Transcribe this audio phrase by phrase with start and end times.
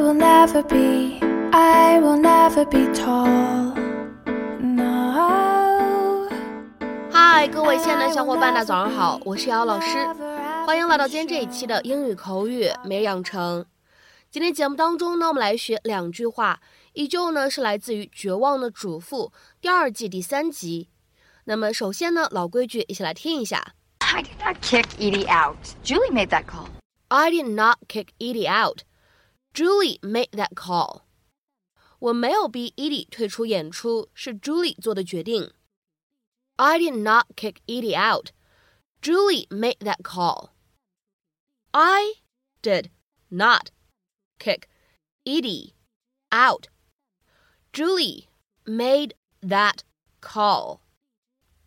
[0.00, 1.20] I will never be,
[1.52, 3.74] I will never be tall.
[4.58, 6.26] No.
[7.12, 10.06] 嗨，各位亲爱的小伙伴，大家早上好，我是瑶老师，
[10.66, 13.66] 欢迎来到今天这一期的英语口语每日养成。
[14.30, 16.60] 今天节目当中呢，我们来学两句话，
[16.94, 19.30] 依旧呢是来自于《绝望的主妇》
[19.60, 20.88] 第二季第三集。
[21.44, 23.74] 那么首先呢，老规矩，一起来听一下。
[23.98, 25.58] I did not kick Edie out.
[25.84, 26.68] Julie made that call.
[27.08, 28.78] I did not kick Edie out.
[29.53, 31.03] Julie made that call.
[31.99, 35.53] 我没有逼 Edie 退出演出，是 Julie 做的决定。
[36.57, 38.31] I did not kick Edie out.
[39.01, 40.49] Julie made that call.
[41.71, 42.15] I
[42.61, 42.89] did
[43.29, 43.69] not
[44.39, 44.63] kick
[45.23, 45.73] Edie
[46.31, 46.67] out.
[47.71, 48.27] Julie
[48.65, 49.79] made that
[50.21, 50.79] call.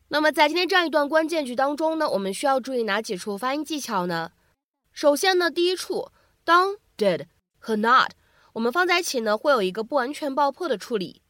[0.08, 4.32] 那么在今天这样一段关键句当中呢，我们需要注意哪几处发音技巧呢？
[4.92, 6.10] 首先呢，第一处，
[6.44, 7.26] 当 did
[7.65, 8.11] 和 not
[8.51, 11.21] 我们放在一起呢，会有一个不完全爆破的处理。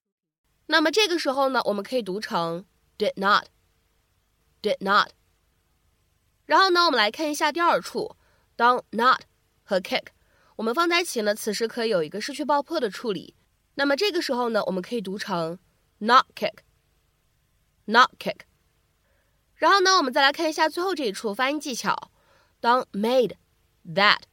[0.66, 2.66] 那么这个时候呢，我们可以读成
[2.98, 5.11] did not，did not。
[6.48, 8.16] 然后呢，我们来看一下第二处，
[8.56, 9.22] 当 not
[9.64, 10.08] 和 kick
[10.56, 13.36] 我们放在一起呢，此时可以有一个失去爆破的处理。
[13.76, 15.59] 那么这个时候呢，我们可以读成
[16.00, 18.42] not kick，not kick。
[19.56, 22.11] 然后呢，我们再来看一下最后这一处发音技巧，
[22.59, 23.36] 当 made
[23.86, 24.23] that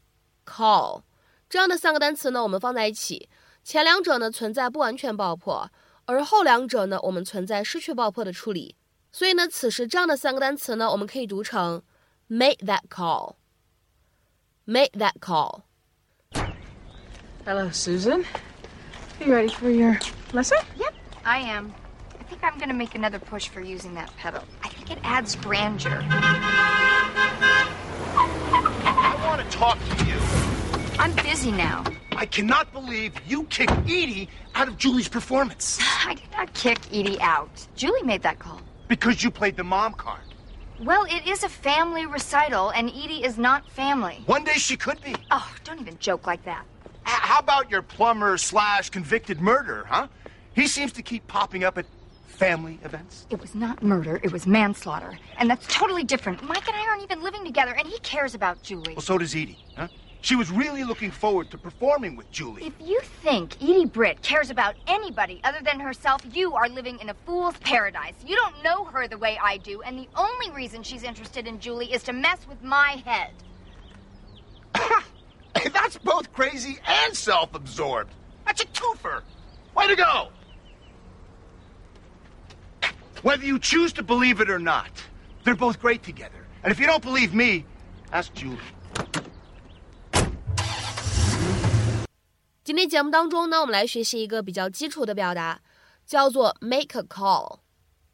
[0.47, 1.03] call
[1.50, 3.30] 这样的三个单词呢，我们放在一起，
[3.64, 5.70] 前两者呢存在不完全爆破，
[6.06, 8.76] 而后两者呢，我们存在失去爆破的处理。
[9.12, 11.82] 所以呢，此时这样的三个单词呢，我们可以读成
[12.30, 15.62] made that call，made that call。
[17.46, 18.26] Hello, Susan.
[19.20, 19.98] Are you ready for your
[20.34, 20.58] lesson?
[20.78, 21.72] Yep, I am.
[22.20, 24.42] I think I'm gonna make another push for using that pedal.
[24.62, 26.04] I think it adds grandeur.
[28.84, 30.20] I want to talk to you.
[31.01, 31.83] I'm busy now.
[32.15, 37.19] I cannot believe you kicked Edie out of Julie's performance I did not kick Edie
[37.23, 37.67] out.
[37.75, 38.61] Julie made that call.
[38.87, 40.21] because you played the mom card.
[40.83, 44.23] Well, it is a family recital, and Edie is not family.
[44.27, 45.15] One day she could be.
[45.31, 46.65] Oh, don't even joke like that.
[46.85, 50.09] H- how about your plumber slash convicted murderer, huh?
[50.55, 51.87] He seems to keep popping up at
[52.27, 53.27] family events.
[53.31, 55.19] It was not murder, it was manslaughter.
[55.39, 56.43] And that's totally different.
[56.47, 58.95] Mike and I aren't even living together, and he cares about Julie.
[58.95, 59.89] Well, so does Edie, huh?
[60.23, 62.67] She was really looking forward to performing with Julie.
[62.67, 67.09] If you think Edie Britt cares about anybody other than herself, you are living in
[67.09, 68.15] a fool's paradise.
[68.27, 71.59] You don't know her the way I do, and the only reason she's interested in
[71.59, 73.33] Julie is to mess with my head.
[75.73, 78.13] That's both crazy and self absorbed.
[78.45, 79.23] That's a twofer.
[79.75, 80.29] Way to go.
[83.23, 84.91] Whether you choose to believe it or not,
[85.45, 86.47] they're both great together.
[86.63, 87.65] And if you don't believe me,
[88.13, 88.59] ask Julie.
[92.71, 95.61] 今天节目当中呢，我们来学习一个比较基础的表达，
[96.07, 97.59] 叫做 make a call。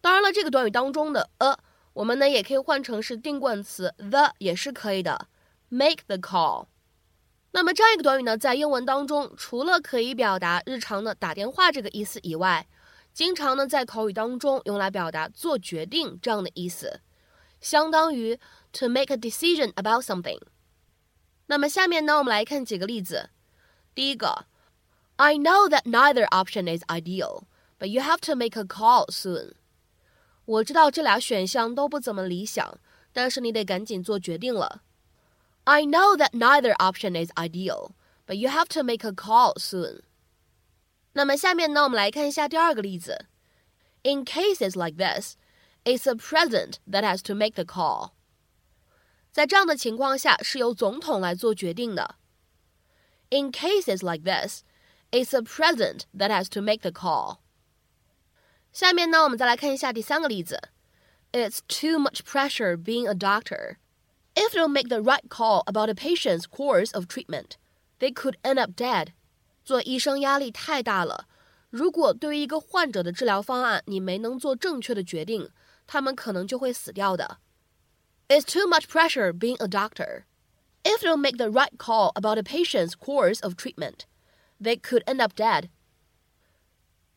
[0.00, 1.58] 当然了，这个短语当中的 a，
[1.92, 5.28] 我们呢也可以换成是定冠词 the 也是可以的
[5.68, 6.68] ，make the call。
[7.50, 12.66] 那么这样一个短语呢，在英文当中，除了可以表达日常的打电话这个意思以外，
[13.12, 17.00] 经常呢在口语当中用来表达做决定这样的意思，
[17.60, 18.40] 相当于
[18.72, 20.40] to make a decision about something。
[21.44, 23.28] 那么下面呢，我们来看几个例子。
[23.95, 24.45] 第一个，
[25.17, 27.44] I know that neither option is ideal,
[27.77, 29.53] but you have to make a call soon。
[30.45, 32.79] 我知道这俩选项都不怎么理想，
[33.13, 34.81] 但是你得赶紧做决定了。
[35.66, 37.91] I know that neither option is ideal,
[38.25, 40.01] but you have to make a call soon。
[41.13, 43.27] 那么下面呢，我们来看一下第二个例子。
[44.03, 45.35] In cases like this,
[45.83, 48.11] it's the president that has to make the call。
[49.31, 52.16] 在这样的情况下，是由总统来做决定的。
[53.29, 54.63] In cases like this,
[55.11, 57.39] it's the president that has to make the call.
[58.73, 60.69] 下面呢，我们再来看一下第三个例子。
[61.31, 63.78] It's too much pressure being a doctor.
[64.34, 67.52] If they don't make the right call about a patient's course of treatment,
[67.99, 69.13] they could end up dead.
[69.63, 71.28] 做医生压力太大了。
[71.69, 75.49] 如果对于一个患者的治疗方案你没能做正确的决定，
[75.87, 77.40] 他们可能就会死掉的。
[78.28, 80.23] It's too much pressure being a doctor.
[80.96, 84.05] If they don't make the right call about a patient's course of treatment,
[84.59, 85.69] they could end up dead.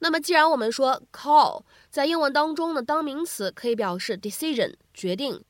[0.00, 5.42] 那么，既然我们说 call 在英文当中呢，当名词可以表示 decision 决定，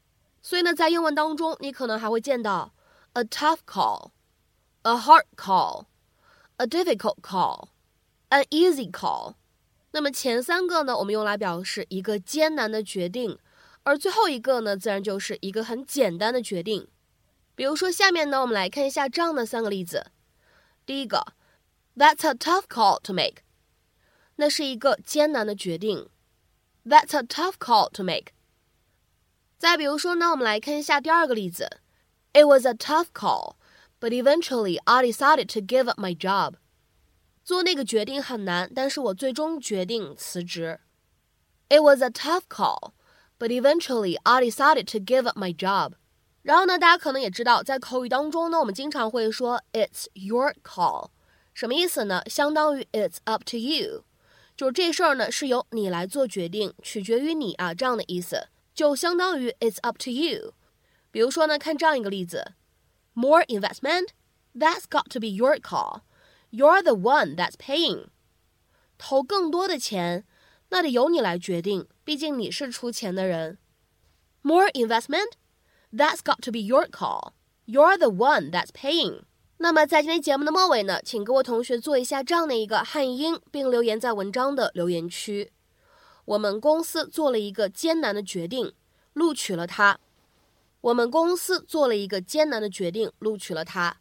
[0.42, 2.72] 所以呢，在英文当中你可能还会见到
[3.14, 4.10] a tough call,
[4.82, 5.86] a hard call,
[6.58, 7.68] a difficult call,
[8.28, 9.34] an easy call。
[9.90, 13.36] 那么前三个呢，我们用来表示一个艰难的决定，
[13.82, 16.86] 而最后一个呢，自然就是一个很简单的决定。
[17.58, 20.06] 比如说，下面呢，我们来看一下这样的三个例子。
[20.84, 21.34] 第一个
[21.96, 23.42] That's a tough call to make。
[24.36, 26.08] 那是一个艰难的决定。
[26.84, 28.32] That's a tough call to make。
[29.56, 31.78] 再比如说呢，我们来看一下第二个例子。
[32.32, 33.54] It was a tough call,
[34.00, 36.54] but eventually I decided to give up my job.
[37.44, 40.80] 做那个决定很难，但是我最终决定辞职。
[41.68, 42.92] It was a tough call,
[43.38, 45.92] but eventually I decided to give up my job.
[46.42, 51.08] 然后呢，大家可能也知道，在口语当中呢，我们经常会说 "It's your call"，
[51.54, 52.22] 什么意思呢？
[52.26, 54.04] 相当于 "It's up to you"，
[54.56, 60.52] 就是这事儿呢是由你来做决定，取决于你啊，这样的意思，就相当于 "It's up to you"。
[61.10, 62.52] 比如说呢，看这样一个例子：
[63.14, 64.08] More investment?
[64.54, 66.02] That's got to be your call.
[66.50, 68.08] You're the one that's paying.
[68.98, 70.24] 投更多的钱，
[70.68, 73.58] 那得由你来决定，毕竟你是出钱的人。
[74.42, 75.32] More investment?
[75.91, 77.33] That's got to be your call.
[77.65, 79.21] You're the one that's paying.
[79.57, 85.51] 那么在今天节目的末尾呢，请各位同学做一下这样的一个汉英，并留言在文章的留言区。
[86.25, 88.71] 我们公司做了一个艰难的决定，
[89.13, 89.99] 录取了他。
[90.81, 93.97] 我们公司做了一个艰难的决定，录取了他。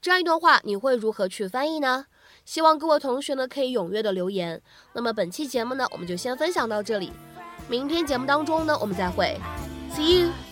[0.00, 2.06] 这样一段话，你会如何去翻译呢？
[2.44, 4.60] 希望各位同学呢可以踊跃的留言。
[4.94, 7.12] 那么本期节目呢，我们就先分享到这里。
[7.68, 9.38] 明天节目当中呢，我们再会。
[9.94, 10.47] See you.